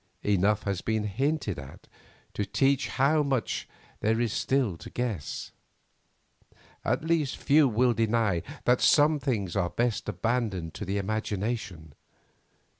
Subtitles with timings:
[0.25, 1.85] Enough has been hinted at
[2.33, 3.69] to teach how much
[3.99, 5.51] there is still to guess.
[6.83, 11.93] At least few will deny that some things are best abandoned to the imagination.